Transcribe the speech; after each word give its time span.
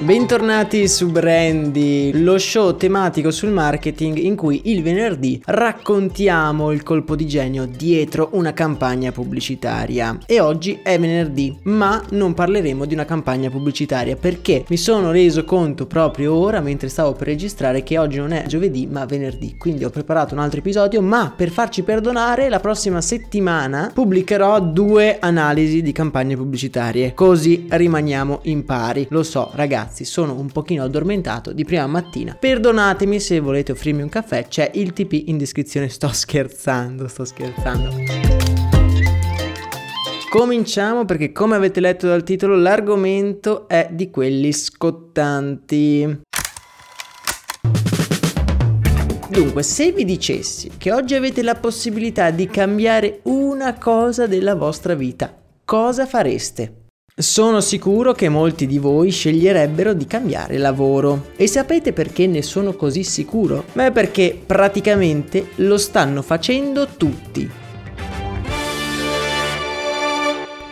Bentornati 0.00 0.86
su 0.86 1.10
Brandy, 1.10 2.12
lo 2.22 2.38
show 2.38 2.76
tematico 2.76 3.32
sul 3.32 3.50
marketing 3.50 4.16
in 4.16 4.36
cui 4.36 4.60
il 4.66 4.80
venerdì 4.80 5.42
raccontiamo 5.44 6.70
il 6.70 6.84
colpo 6.84 7.16
di 7.16 7.26
genio 7.26 7.66
dietro 7.66 8.28
una 8.32 8.52
campagna 8.52 9.10
pubblicitaria. 9.10 10.16
E 10.24 10.38
oggi 10.38 10.78
è 10.84 11.00
venerdì, 11.00 11.58
ma 11.64 12.00
non 12.10 12.32
parleremo 12.32 12.84
di 12.84 12.94
una 12.94 13.04
campagna 13.04 13.50
pubblicitaria 13.50 14.14
perché 14.14 14.64
mi 14.68 14.76
sono 14.76 15.10
reso 15.10 15.44
conto 15.44 15.86
proprio 15.86 16.32
ora 16.32 16.60
mentre 16.60 16.88
stavo 16.88 17.14
per 17.14 17.26
registrare 17.26 17.82
che 17.82 17.98
oggi 17.98 18.18
non 18.18 18.30
è 18.30 18.44
giovedì 18.46 18.86
ma 18.86 19.04
venerdì. 19.04 19.56
Quindi 19.58 19.84
ho 19.84 19.90
preparato 19.90 20.32
un 20.32 20.40
altro 20.40 20.60
episodio, 20.60 21.02
ma 21.02 21.32
per 21.36 21.50
farci 21.50 21.82
perdonare 21.82 22.48
la 22.48 22.60
prossima 22.60 23.00
settimana 23.00 23.90
pubblicherò 23.92 24.60
due 24.60 25.18
analisi 25.18 25.82
di 25.82 25.90
campagne 25.90 26.36
pubblicitarie. 26.36 27.14
Così 27.14 27.66
rimaniamo 27.68 28.40
in 28.42 28.64
pari. 28.64 29.08
Lo 29.10 29.24
so, 29.24 29.50
ragazzi 29.54 29.86
ragazzi, 29.88 30.04
sono 30.04 30.38
un 30.38 30.50
pochino 30.50 30.84
addormentato 30.84 31.52
di 31.52 31.64
prima 31.64 31.86
mattina. 31.86 32.36
Perdonatemi 32.38 33.18
se 33.18 33.40
volete 33.40 33.72
offrirmi 33.72 34.02
un 34.02 34.08
caffè, 34.08 34.46
c'è 34.46 34.70
il 34.74 34.92
TP 34.92 35.24
in 35.26 35.38
descrizione. 35.38 35.88
Sto 35.88 36.08
scherzando, 36.08 37.08
sto 37.08 37.24
scherzando. 37.24 37.90
Cominciamo 40.30 41.06
perché 41.06 41.32
come 41.32 41.56
avete 41.56 41.80
letto 41.80 42.06
dal 42.06 42.22
titolo 42.22 42.54
l'argomento 42.56 43.66
è 43.66 43.88
di 43.90 44.10
quelli 44.10 44.52
scottanti. 44.52 46.20
Dunque, 49.30 49.62
se 49.62 49.92
vi 49.92 50.04
dicessi 50.04 50.72
che 50.76 50.92
oggi 50.92 51.14
avete 51.14 51.42
la 51.42 51.54
possibilità 51.54 52.30
di 52.30 52.46
cambiare 52.46 53.20
una 53.24 53.74
cosa 53.78 54.26
della 54.26 54.54
vostra 54.54 54.94
vita, 54.94 55.34
cosa 55.64 56.06
fareste? 56.06 56.87
Sono 57.20 57.60
sicuro 57.60 58.12
che 58.12 58.28
molti 58.28 58.64
di 58.64 58.78
voi 58.78 59.10
sceglierebbero 59.10 59.92
di 59.92 60.06
cambiare 60.06 60.56
lavoro. 60.56 61.30
E 61.34 61.48
sapete 61.48 61.92
perché 61.92 62.28
ne 62.28 62.42
sono 62.42 62.74
così 62.74 63.02
sicuro? 63.02 63.64
Beh, 63.72 63.90
perché 63.90 64.40
praticamente 64.46 65.48
lo 65.56 65.78
stanno 65.78 66.22
facendo 66.22 66.86
tutti. 66.96 67.50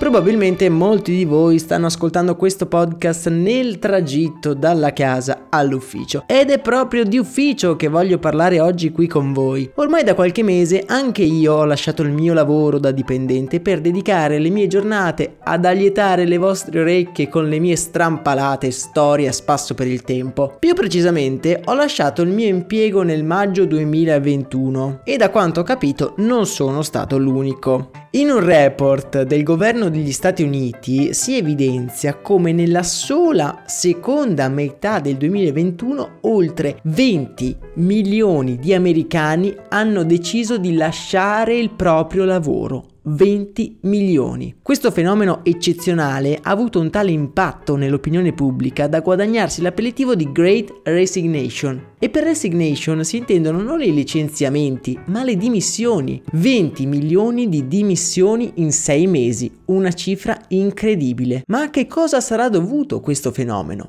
Probabilmente 0.06 0.68
molti 0.68 1.10
di 1.10 1.24
voi 1.24 1.58
stanno 1.58 1.86
ascoltando 1.86 2.36
questo 2.36 2.66
podcast 2.66 3.28
nel 3.28 3.80
tragitto 3.80 4.54
dalla 4.54 4.92
casa 4.92 5.46
all'ufficio 5.50 6.22
ed 6.28 6.50
è 6.50 6.60
proprio 6.60 7.02
di 7.02 7.18
ufficio 7.18 7.74
che 7.74 7.88
voglio 7.88 8.20
parlare 8.20 8.60
oggi 8.60 8.92
qui 8.92 9.08
con 9.08 9.32
voi. 9.32 9.68
Ormai 9.74 10.04
da 10.04 10.14
qualche 10.14 10.44
mese 10.44 10.84
anche 10.86 11.24
io 11.24 11.54
ho 11.54 11.64
lasciato 11.64 12.02
il 12.02 12.12
mio 12.12 12.34
lavoro 12.34 12.78
da 12.78 12.92
dipendente 12.92 13.58
per 13.58 13.80
dedicare 13.80 14.38
le 14.38 14.50
mie 14.50 14.68
giornate 14.68 15.38
ad 15.40 15.64
allietare 15.64 16.24
le 16.24 16.38
vostre 16.38 16.82
orecchie 16.82 17.28
con 17.28 17.48
le 17.48 17.58
mie 17.58 17.74
strampalate 17.74 18.70
storie 18.70 19.26
a 19.26 19.32
spasso 19.32 19.74
per 19.74 19.88
il 19.88 20.02
tempo. 20.02 20.54
Più 20.60 20.72
precisamente 20.74 21.62
ho 21.64 21.74
lasciato 21.74 22.22
il 22.22 22.28
mio 22.28 22.46
impiego 22.46 23.02
nel 23.02 23.24
maggio 23.24 23.64
2021 23.64 25.00
e 25.02 25.16
da 25.16 25.30
quanto 25.30 25.58
ho 25.58 25.64
capito 25.64 26.14
non 26.18 26.46
sono 26.46 26.82
stato 26.82 27.18
l'unico. 27.18 28.05
In 28.16 28.30
un 28.30 28.40
report 28.40 29.24
del 29.24 29.42
governo 29.42 29.90
degli 29.90 30.10
Stati 30.10 30.42
Uniti 30.42 31.12
si 31.12 31.36
evidenzia 31.36 32.14
come 32.14 32.50
nella 32.50 32.82
sola 32.82 33.64
seconda 33.66 34.48
metà 34.48 35.00
del 35.00 35.18
2021 35.18 36.20
oltre 36.22 36.78
20 36.84 37.58
milioni 37.74 38.56
di 38.56 38.72
americani 38.72 39.54
hanno 39.68 40.02
deciso 40.02 40.56
di 40.56 40.74
lasciare 40.76 41.58
il 41.58 41.72
proprio 41.72 42.24
lavoro 42.24 42.95
20 43.08 43.78
milioni. 43.82 44.56
Questo 44.62 44.90
fenomeno 44.90 45.44
eccezionale 45.44 46.38
ha 46.42 46.50
avuto 46.50 46.80
un 46.80 46.90
tale 46.90 47.12
impatto 47.12 47.76
nell'opinione 47.76 48.32
pubblica 48.32 48.88
da 48.88 49.00
guadagnarsi 49.00 49.62
l'appellativo 49.62 50.14
di 50.14 50.32
Great 50.32 50.80
Resignation. 50.82 51.94
E 51.98 52.08
per 52.08 52.24
resignation 52.24 53.04
si 53.04 53.16
intendono 53.16 53.62
non 53.62 53.80
i 53.82 53.94
licenziamenti, 53.94 54.98
ma 55.06 55.22
le 55.22 55.36
dimissioni. 55.36 56.20
20 56.32 56.86
milioni 56.86 57.48
di 57.48 57.68
dimissioni 57.68 58.52
in 58.56 58.72
6 58.72 59.06
mesi, 59.06 59.50
una 59.66 59.92
cifra 59.92 60.38
incredibile. 60.48 61.44
Ma 61.46 61.62
a 61.62 61.70
che 61.70 61.86
cosa 61.86 62.20
sarà 62.20 62.48
dovuto 62.48 63.00
questo 63.00 63.30
fenomeno? 63.30 63.88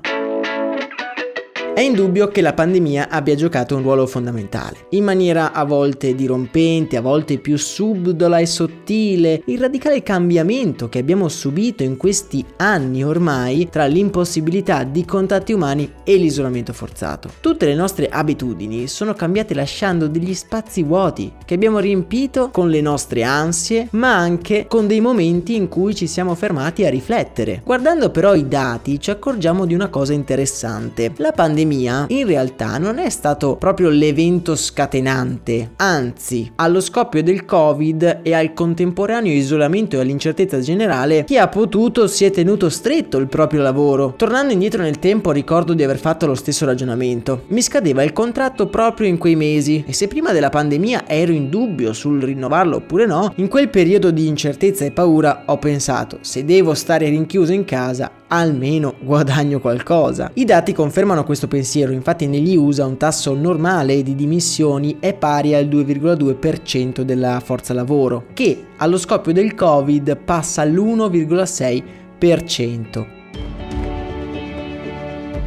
È 1.77 1.81
indubbio 1.81 2.29
che 2.29 2.41
la 2.41 2.53
pandemia 2.53 3.07
abbia 3.07 3.35
giocato 3.35 3.75
un 3.75 3.83
ruolo 3.83 4.07
fondamentale. 4.07 4.87
In 4.89 5.03
maniera 5.03 5.51
a 5.53 5.63
volte 5.63 6.15
dirompente, 6.15 6.97
a 6.97 7.01
volte 7.01 7.37
più 7.37 7.55
subdola 7.55 8.39
e 8.39 8.47
sottile, 8.47 9.43
il 9.45 9.59
radicale 9.59 10.01
cambiamento 10.01 10.89
che 10.89 10.97
abbiamo 10.97 11.29
subito 11.29 11.83
in 11.83 11.95
questi 11.95 12.43
anni 12.55 13.03
ormai 13.03 13.69
tra 13.69 13.85
l'impossibilità 13.85 14.85
di 14.85 15.05
contatti 15.05 15.53
umani 15.53 15.91
e 16.03 16.15
l'isolamento 16.15 16.73
forzato. 16.73 17.29
Tutte 17.41 17.67
le 17.67 17.75
nostre 17.75 18.09
abitudini 18.09 18.87
sono 18.87 19.13
cambiate 19.13 19.53
lasciando 19.53 20.07
degli 20.07 20.33
spazi 20.33 20.81
vuoti 20.81 21.31
che 21.45 21.53
abbiamo 21.53 21.77
riempito 21.77 22.49
con 22.49 22.69
le 22.69 22.81
nostre 22.81 23.21
ansie, 23.21 23.87
ma 23.91 24.15
anche 24.15 24.65
con 24.67 24.87
dei 24.87 24.99
momenti 24.99 25.53
in 25.53 25.67
cui 25.67 25.93
ci 25.93 26.07
siamo 26.07 26.33
fermati 26.33 26.85
a 26.85 26.89
riflettere. 26.89 27.61
Guardando 27.63 28.09
però 28.09 28.33
i 28.33 28.47
dati 28.47 28.99
ci 28.99 29.11
accorgiamo 29.11 29.67
di 29.67 29.75
una 29.75 29.89
cosa 29.89 30.13
interessante. 30.13 31.13
La 31.17 31.33
pandemia 31.33 31.65
pandemia 31.67 32.05
in 32.09 32.25
realtà 32.25 32.77
non 32.77 32.97
è 32.97 33.09
stato 33.09 33.57
proprio 33.57 33.89
l'evento 33.89 34.55
scatenante, 34.55 35.71
anzi, 35.75 36.49
allo 36.55 36.79
scoppio 36.79 37.21
del 37.21 37.45
Covid 37.45 38.19
e 38.23 38.33
al 38.33 38.53
contemporaneo 38.53 39.33
isolamento 39.33 39.97
e 39.97 39.99
all'incertezza 39.99 40.59
generale, 40.59 41.25
chi 41.25 41.37
ha 41.37 41.47
potuto 41.47 42.07
si 42.07 42.23
è 42.23 42.31
tenuto 42.31 42.69
stretto 42.69 43.17
il 43.17 43.27
proprio 43.27 43.61
lavoro. 43.61 44.13
Tornando 44.15 44.53
indietro 44.53 44.81
nel 44.81 44.99
tempo 44.99 45.31
ricordo 45.31 45.73
di 45.73 45.83
aver 45.83 45.97
fatto 45.97 46.25
lo 46.25 46.35
stesso 46.35 46.65
ragionamento. 46.65 47.43
Mi 47.47 47.61
scadeva 47.61 48.03
il 48.03 48.13
contratto 48.13 48.67
proprio 48.67 49.07
in 49.07 49.17
quei 49.17 49.35
mesi 49.35 49.83
e 49.85 49.93
se 49.93 50.07
prima 50.07 50.31
della 50.31 50.49
pandemia 50.49 51.07
ero 51.07 51.33
in 51.33 51.49
dubbio 51.49 51.91
sul 51.93 52.21
rinnovarlo 52.21 52.77
oppure 52.77 53.05
no, 53.05 53.33
in 53.35 53.47
quel 53.49 53.69
periodo 53.69 54.11
di 54.11 54.27
incertezza 54.27 54.85
e 54.85 54.91
paura 54.91 55.43
ho 55.47 55.57
pensato 55.57 56.19
se 56.21 56.45
devo 56.45 56.73
stare 56.73 57.09
rinchiuso 57.09 57.51
in 57.51 57.65
casa 57.65 58.11
almeno 58.27 58.95
guadagno 58.99 59.59
qualcosa. 59.59 60.29
I 60.33 60.45
dati 60.45 60.73
confermano 60.73 61.23
questo 61.23 61.47
pensiero, 61.47 61.91
infatti 61.91 62.27
negli 62.27 62.55
USA 62.55 62.85
un 62.85 62.97
tasso 62.97 63.33
normale 63.33 64.03
di 64.03 64.13
dimissioni 64.15 64.97
è 64.99 65.13
pari 65.13 65.55
al 65.55 65.67
2,2% 65.67 67.01
della 67.01 67.39
forza 67.39 67.73
lavoro, 67.73 68.25
che 68.33 68.65
allo 68.77 68.97
scoppio 68.97 69.33
del 69.33 69.55
Covid 69.55 70.17
passa 70.17 70.61
all'1,6%. 70.61 73.16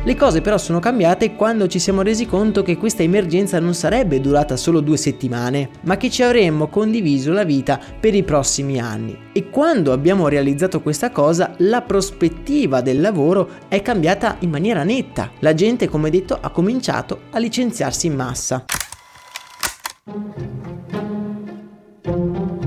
Le 0.03 0.17
cose 0.17 0.41
però 0.41 0.57
sono 0.57 0.79
cambiate 0.79 1.35
quando 1.35 1.67
ci 1.67 1.79
siamo 1.79 2.01
resi 2.01 2.25
conto 2.25 2.63
che 2.63 2.79
questa 2.79 3.03
emergenza 3.03 3.61
non 3.61 3.75
sarebbe 3.75 4.19
durata 4.19 4.57
solo 4.57 4.81
due 4.81 4.97
settimane, 4.97 5.69
ma 5.83 5.99
che 5.99 6.09
ci 6.09 6.23
avremmo 6.23 6.69
condiviso 6.69 7.33
la 7.33 7.45
vita 7.45 7.79
per 8.01 8.15
i 8.15 8.23
prossimi 8.23 8.81
anni. 8.81 9.17
E 9.33 9.51
quando 9.51 9.93
abbiamo 9.93 10.29
realizzato 10.29 10.81
questa 10.81 11.11
cosa, 11.11 11.53
la 11.59 11.83
prospettiva 11.83 12.81
del 12.81 13.03
lavoro 13.03 13.51
è 13.69 13.83
cambiata 13.83 14.37
in 14.39 14.49
maniera 14.49 14.85
netta. 14.85 15.33
La 15.41 15.53
gente, 15.53 15.87
come 15.87 16.09
detto, 16.09 16.39
ha 16.41 16.49
cominciato 16.49 17.25
a 17.33 17.39
licenziarsi 17.39 18.07
in 18.07 18.15
massa. 18.15 18.65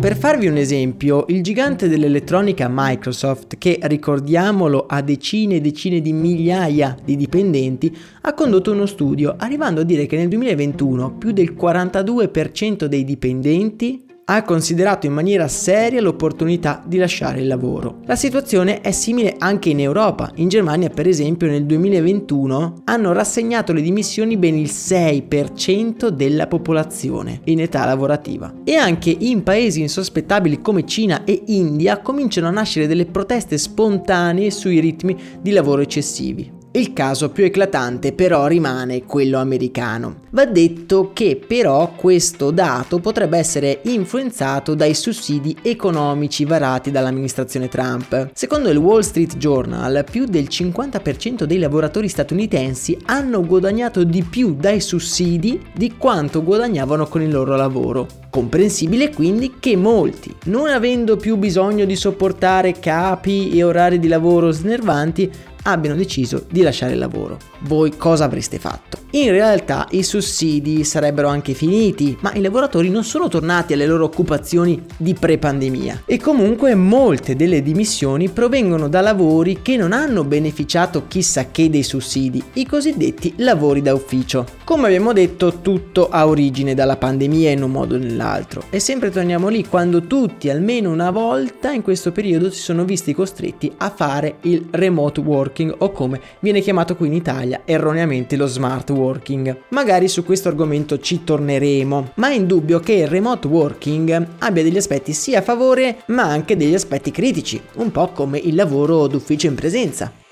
Per 0.04 0.18
farvi 0.18 0.48
un 0.48 0.58
esempio, 0.58 1.24
il 1.30 1.42
gigante 1.42 1.88
dell'elettronica 1.88 2.68
Microsoft, 2.70 3.58
che 3.58 3.80
ricordiamolo 3.84 4.86
ha 4.86 5.02
decine 5.02 5.56
e 5.56 5.62
decine 5.62 6.02
di 6.02 6.12
migliaia 6.12 6.94
di 7.02 7.16
dipendenti, 7.16 7.96
ha 8.24 8.34
condotto 8.34 8.74
uno 8.74 8.86
studio 8.86 9.36
arrivando 9.38 9.80
a 9.80 9.86
dire 9.86 10.06
che 10.06 10.18
nel 10.18 10.28
2021 10.28 11.16
più 11.16 11.32
del 11.32 11.56
42% 11.58 12.84
dei 12.84 13.06
dipendenti 13.06 14.04
ha 14.26 14.44
considerato 14.44 15.06
in 15.06 15.14
maniera 15.14 15.48
seria 15.48 16.02
l'opportunità 16.02 16.82
di 16.86 16.98
lasciare 16.98 17.42
il 17.42 17.48
lavoro. 17.48 18.00
La 18.06 18.16
situazione 18.16 18.82
è 18.82 18.92
simile 18.92 19.36
anche 19.38 19.70
in 19.70 19.80
Europa. 19.80 20.32
In 20.36 20.48
Germania, 20.48 20.90
per 20.90 21.08
esempio, 21.08 21.48
nel 21.48 21.66
2021 21.66 22.82
hanno 22.86 23.12
rassegnato 23.12 23.74
le 23.74 23.82
dimissioni 23.82 24.38
ben 24.38 24.56
il 24.56 24.70
6% 24.70 26.08
della 26.08 26.48
popolazione 26.48 27.42
in 27.46 27.60
età 27.60 27.86
lavorativa. 27.86 28.54
E 28.64 28.76
anche 28.76 29.16
in 29.18 29.44
paesi 29.44 29.82
insospettabili 29.82 30.62
come 30.62 30.86
Cina 30.86 31.24
e 31.24 31.44
India 31.48 32.00
cominciano 32.00 32.48
a 32.48 32.52
nascere 32.52 32.88
delle 32.88 33.06
proteste 33.06 33.58
spontanee 33.58 34.52
sui 34.52 34.80
ritmi 34.80 35.18
di 35.42 35.52
lavoro 35.52 35.82
eccessivi. 35.82 36.63
Il 36.76 36.92
caso 36.92 37.30
più 37.30 37.44
eclatante 37.44 38.14
però 38.14 38.48
rimane 38.48 39.04
quello 39.04 39.38
americano. 39.38 40.22
Va 40.32 40.48
detto 40.48 41.12
che 41.14 41.36
però 41.36 41.94
questo 41.96 42.50
dato 42.50 42.98
potrebbe 42.98 43.38
essere 43.38 43.82
influenzato 43.84 44.74
dai 44.74 44.96
sussidi 44.96 45.56
economici 45.62 46.46
varati 46.46 46.90
dall'amministrazione 46.90 47.68
Trump. 47.70 48.32
Secondo 48.34 48.72
il 48.72 48.78
Wall 48.78 49.02
Street 49.02 49.38
Journal, 49.38 50.04
più 50.10 50.26
del 50.26 50.46
50% 50.50 51.44
dei 51.44 51.60
lavoratori 51.60 52.08
statunitensi 52.08 52.98
hanno 53.06 53.46
guadagnato 53.46 54.04
di 54.04 54.24
più 54.24 54.56
dai 54.56 54.82
sussidi 54.82 55.62
di 55.76 55.94
quanto 55.96 56.44
guadagnavano 56.44 57.06
con 57.06 57.22
il 57.22 57.32
loro 57.32 57.56
lavoro. 57.56 58.08
Comprensibile 58.32 59.14
quindi 59.14 59.58
che 59.60 59.76
molti, 59.76 60.36
non 60.46 60.70
avendo 60.70 61.18
più 61.18 61.36
bisogno 61.36 61.86
di 61.86 61.96
sopportare 61.96 62.80
capi 62.80 63.52
e 63.52 63.62
orari 63.62 64.00
di 64.00 64.08
lavoro 64.08 64.50
snervanti, 64.50 65.32
abbiano 65.64 65.96
deciso 65.96 66.46
di 66.50 66.62
lasciare 66.62 66.94
il 66.94 67.00
lavoro. 67.00 67.38
Voi 67.62 67.96
cosa 67.98 68.26
avreste 68.26 68.60
fatto? 68.60 69.00
In 69.12 69.30
realtà 69.30 69.88
i 69.92 70.02
sussidi 70.02 70.84
sarebbero 70.84 71.28
anche 71.28 71.54
finiti, 71.54 72.18
ma 72.22 72.34
i 72.34 72.42
lavoratori 72.42 72.90
non 72.90 73.04
sono 73.04 73.28
tornati 73.28 73.74
alle 73.74 73.86
loro 73.86 74.06
occupazioni 74.06 74.84
di 74.98 75.14
pre-pandemia. 75.14 76.04
E 76.06 76.20
comunque 76.20 76.74
molte 76.74 77.36
delle 77.36 77.62
dimissioni 77.62 78.30
provengono 78.30 78.90
da 78.90 79.02
lavori 79.02 79.62
che 79.62 79.78
non 79.78 79.92
hanno 79.92 80.24
beneficiato 80.24 81.04
chissà 81.08 81.52
che 81.52 81.70
dei 81.70 81.84
sussidi, 81.84 82.44
i 82.54 82.66
cosiddetti 82.66 83.36
lavori 83.38 83.84
da 83.84 83.94
ufficio. 83.94 84.48
Come 84.64 84.88
abbiamo 84.88 85.14
detto, 85.14 85.60
tutto 85.62 86.10
ha 86.10 86.28
origine 86.28 86.74
dalla 86.74 86.98
pandemia 86.98 87.52
in 87.52 87.62
un 87.62 87.72
modo 87.72 87.94
o 87.94 88.00
nell'altro. 88.00 88.64
E 88.72 88.80
sempre 88.80 89.12
torniamo 89.12 89.48
lì 89.48 89.68
quando 89.68 90.02
tutti, 90.08 90.50
almeno 90.50 90.92
una 90.92 91.12
volta 91.12 91.72
in 91.72 91.84
questo 91.84 92.12
periodo, 92.12 92.50
si 92.50 92.62
sono 92.62 92.84
visti 92.84 93.14
costretti 93.14 93.72
a 93.78 93.92
fare 93.96 94.38
il 94.42 94.68
remote 94.72 95.22
working 95.54 95.76
o 95.78 95.92
come 95.92 96.20
viene 96.40 96.60
chiamato 96.62 96.96
qui 96.96 97.08
in 97.08 97.14
Italia 97.14 97.62
erroneamente 97.66 98.36
lo 98.36 98.48
smart 98.48 98.90
working. 98.90 99.66
Magari 99.70 100.08
su 100.08 100.26
questo 100.26 100.50
argomento 100.50 101.00
ci 101.00 101.24
torneremo, 101.24 102.12
ma 102.16 102.30
è 102.30 102.34
indubbio 102.34 102.80
che 102.80 102.94
il 102.94 103.08
remote 103.08 103.48
working 103.48 104.28
abbia 104.40 104.64
degli 104.64 104.78
aspetti 104.78 105.14
sia 105.14 105.40
a 105.40 105.44
favore 105.44 106.02
ma 106.08 106.24
anche 106.24 106.58
degli 106.58 106.74
aspetti 106.74 107.12
critici, 107.12 107.62
un 107.76 107.92
po' 107.92 108.10
come 108.10 108.40
il 108.40 108.56
lavoro 108.56 109.08
d'ufficio 109.08 109.48
in 109.48 109.56
presenza. 109.56 110.23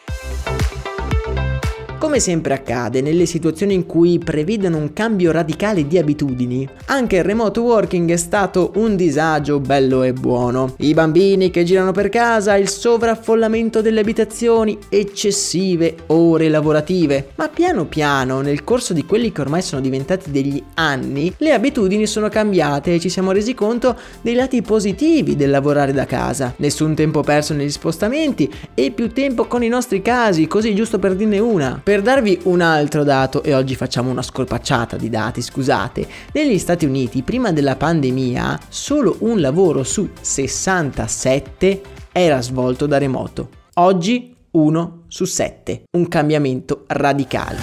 Come 2.01 2.19
sempre 2.19 2.55
accade 2.55 2.99
nelle 2.99 3.27
situazioni 3.27 3.75
in 3.75 3.85
cui 3.85 4.17
prevedono 4.17 4.77
un 4.77 4.91
cambio 4.91 5.31
radicale 5.31 5.85
di 5.85 5.99
abitudini, 5.99 6.67
anche 6.87 7.17
il 7.17 7.23
remote 7.23 7.59
working 7.59 8.09
è 8.09 8.17
stato 8.17 8.71
un 8.77 8.95
disagio 8.95 9.59
bello 9.59 10.01
e 10.01 10.11
buono. 10.11 10.73
I 10.77 10.95
bambini 10.95 11.51
che 11.51 11.63
girano 11.63 11.91
per 11.91 12.09
casa, 12.09 12.55
il 12.55 12.69
sovraffollamento 12.69 13.81
delle 13.81 13.99
abitazioni, 13.99 14.79
eccessive 14.89 15.97
ore 16.07 16.49
lavorative. 16.49 17.33
Ma 17.35 17.49
piano 17.49 17.85
piano, 17.85 18.41
nel 18.41 18.63
corso 18.63 18.93
di 18.93 19.05
quelli 19.05 19.31
che 19.31 19.41
ormai 19.41 19.61
sono 19.61 19.79
diventati 19.79 20.31
degli 20.31 20.61
anni, 20.73 21.31
le 21.37 21.53
abitudini 21.53 22.07
sono 22.07 22.29
cambiate 22.29 22.95
e 22.95 22.99
ci 22.99 23.09
siamo 23.09 23.31
resi 23.31 23.53
conto 23.53 23.95
dei 24.21 24.33
lati 24.33 24.63
positivi 24.63 25.35
del 25.35 25.51
lavorare 25.51 25.93
da 25.93 26.07
casa. 26.07 26.55
Nessun 26.57 26.95
tempo 26.95 27.21
perso 27.21 27.53
negli 27.53 27.69
spostamenti 27.69 28.51
e 28.73 28.89
più 28.89 29.09
tempo 29.09 29.45
con 29.45 29.61
i 29.61 29.67
nostri 29.67 30.01
casi, 30.01 30.47
così 30.47 30.73
giusto 30.73 30.97
per 30.97 31.13
dirne 31.13 31.37
una. 31.37 31.79
Per 31.91 32.01
darvi 32.01 32.39
un 32.43 32.61
altro 32.61 33.03
dato, 33.03 33.43
e 33.43 33.53
oggi 33.53 33.75
facciamo 33.75 34.09
una 34.09 34.21
scorpacciata 34.21 34.95
di 34.95 35.09
dati, 35.09 35.41
scusate, 35.41 36.07
negli 36.31 36.57
Stati 36.57 36.85
Uniti 36.85 37.21
prima 37.21 37.51
della 37.51 37.75
pandemia 37.75 38.57
solo 38.69 39.17
un 39.19 39.41
lavoro 39.41 39.83
su 39.83 40.07
67 40.21 41.81
era 42.13 42.41
svolto 42.41 42.85
da 42.85 42.97
remoto. 42.97 43.49
Oggi 43.73 44.33
1 44.51 45.03
su 45.09 45.25
7, 45.25 45.83
un 45.97 46.07
cambiamento 46.07 46.85
radicale. 46.87 47.59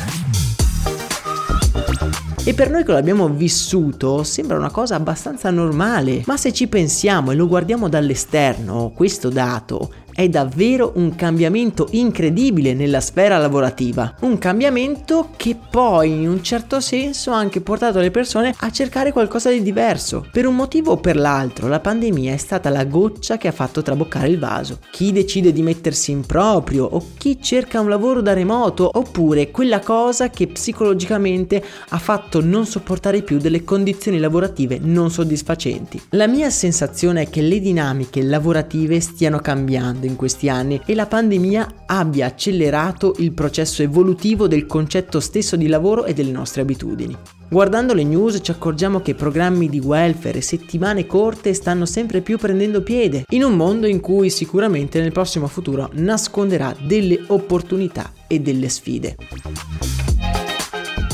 E 2.45 2.53
per 2.53 2.71
noi 2.71 2.85
che 2.85 2.93
l'abbiamo 2.93 3.31
vissuto 3.31 4.25
sembra 4.25 4.59
una 4.59 4.71
cosa 4.71 4.95
abbastanza 4.95 5.51
normale, 5.51 6.23
ma 6.27 6.37
se 6.37 6.53
ci 6.53 6.69
pensiamo 6.69 7.31
e 7.31 7.35
lo 7.35 7.49
guardiamo 7.49 7.89
dall'esterno, 7.89 8.93
questo 8.95 9.31
dato 9.31 9.91
è 10.19 10.29
davvero 10.29 10.95
un 10.97 11.15
cambiamento 11.15 11.87
incredibile 11.93 12.75
nella 12.75 12.99
sfera 12.99 13.39
lavorativa. 13.39 14.17
Un 14.23 14.37
cambiamento 14.37 15.29
che 15.37 15.57
poi 15.71 16.11
in 16.11 16.29
un 16.29 16.43
certo 16.43 16.81
senso 16.81 17.31
ha 17.31 17.37
anche 17.37 17.61
portato 17.61 18.01
le 18.01 18.11
persone 18.11 18.53
a 18.59 18.71
cercare 18.73 19.13
qualcosa 19.13 19.51
di 19.51 19.63
diverso. 19.63 20.27
Per 20.33 20.45
un 20.45 20.57
motivo 20.57 20.91
o 20.91 20.97
per 20.97 21.15
l'altro 21.15 21.69
la 21.69 21.79
pandemia 21.79 22.33
è 22.33 22.37
stata 22.37 22.69
la 22.69 22.85
goccia 22.85 23.39
che 23.39 23.47
ha 23.47 23.53
fatto 23.53 23.81
traboccare 23.81 24.27
il 24.27 24.41
vaso. 24.41 24.81
Chi 24.91 25.13
decide 25.13 25.53
di 25.53 25.63
mettersi 25.63 26.11
in 26.11 26.27
proprio 26.27 26.85
o 26.85 27.11
chi 27.17 27.41
cerca 27.41 27.79
un 27.79 27.89
lavoro 27.89 28.21
da 28.21 28.33
remoto 28.33 28.91
oppure 28.93 29.53
quella 29.53 29.79
cosa 29.79 30.31
che 30.31 30.49
psicologicamente 30.49 31.63
ha 31.91 31.99
fatto 31.99 32.43
non 32.43 32.67
sopportare 32.67 33.23
più 33.23 33.39
delle 33.39 33.63
condizioni 33.63 34.19
lavorative 34.19 34.81
non 34.83 35.13
soddisfacenti. 35.13 36.03
La 36.11 36.27
mia 36.27 36.51
sensazione 36.51 37.23
è 37.23 37.31
che 37.31 37.41
le 37.41 37.61
dinamiche 37.61 38.21
lavorative 38.25 38.99
stiano 38.99 39.39
cambiando 39.39 40.07
in 40.09 40.17
questi 40.17 40.49
anni 40.49 40.81
e 40.85 40.95
la 40.95 41.07
pandemia 41.07 41.85
abbia 41.87 42.27
accelerato 42.27 43.15
il 43.19 43.33
processo 43.33 43.83
evolutivo 43.83 44.49
del 44.49 44.67
concetto 44.67 45.21
stesso 45.21 45.57
di 45.57 45.69
lavoro 45.69 46.05
e 46.05 46.15
delle 46.15 46.33
nostre 46.33 46.63
abitudini. 46.63 47.17
Guardando 47.51 47.95
le 47.95 48.05
news 48.05 48.41
ci 48.43 48.51
accorgiamo 48.51 49.01
che 49.01 49.15
programmi 49.15 49.69
di 49.71 49.79
welfare 49.79 50.39
e 50.39 50.43
settimane 50.43 51.07
corte 51.07 51.55
stanno 51.55 51.87
sempre 51.87 52.21
più 52.21 52.37
prendendo 52.37 52.83
piede, 52.83 53.25
in 53.31 53.43
un 53.43 53.55
mondo 53.55 53.87
in 53.87 54.01
cui 54.01 54.29
sicuramente 54.29 55.01
nel 55.01 55.13
prossimo 55.13 55.47
futuro 55.47 55.89
nasconderà 55.95 56.75
delle 56.79 57.19
opportunità 57.29 58.13
e 58.27 58.41
delle 58.41 58.69
sfide. 58.69 59.17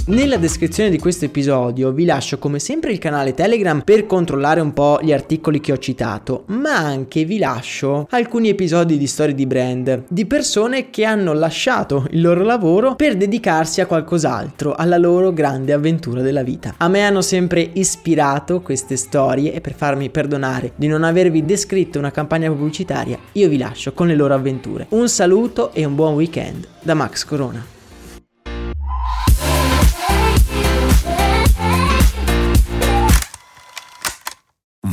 Nella 0.06 0.36
descrizione 0.36 0.90
di 0.90 0.98
questo 0.98 1.24
episodio 1.24 1.90
vi 1.90 2.04
lascio 2.04 2.38
come 2.38 2.58
sempre 2.58 2.92
il 2.92 2.98
canale 2.98 3.32
Telegram 3.32 3.80
per 3.80 4.04
controllare 4.04 4.60
un 4.60 4.74
po' 4.74 4.98
gli 5.00 5.14
articoli 5.14 5.60
che 5.60 5.72
ho 5.72 5.78
citato, 5.78 6.44
ma 6.48 6.76
anche 6.76 7.24
vi 7.24 7.38
lascio 7.38 8.06
alcuni 8.10 8.50
episodi 8.50 8.98
di 8.98 9.06
storie 9.06 9.34
di 9.34 9.46
brand, 9.46 10.04
di 10.06 10.26
persone 10.26 10.90
che 10.90 11.06
hanno 11.06 11.32
lasciato 11.32 12.06
il 12.10 12.20
loro 12.20 12.42
lavoro 12.42 12.96
per 12.96 13.16
dedicarsi 13.16 13.80
a 13.80 13.86
qualcos'altro, 13.86 14.74
alla 14.74 14.98
loro 14.98 15.32
grande 15.32 15.72
avventura 15.72 16.20
della 16.20 16.42
vita. 16.42 16.74
A 16.76 16.88
me 16.88 17.00
hanno 17.00 17.22
sempre 17.22 17.70
ispirato 17.72 18.60
queste 18.60 18.96
storie 18.96 19.54
e 19.54 19.62
per 19.62 19.72
farmi 19.72 20.10
perdonare 20.10 20.72
di 20.76 20.86
non 20.86 21.02
avervi 21.02 21.46
descritto 21.46 21.98
una 21.98 22.10
campagna 22.10 22.50
pubblicitaria, 22.50 23.18
io 23.32 23.48
vi 23.48 23.56
lascio 23.56 23.94
con 23.94 24.08
le 24.08 24.16
loro 24.16 24.34
avventure. 24.34 24.84
Un 24.90 25.08
saluto 25.08 25.72
e 25.72 25.86
un 25.86 25.94
buon 25.94 26.12
weekend 26.12 26.68
da 26.82 26.92
Max 26.92 27.24
Corona. 27.24 27.73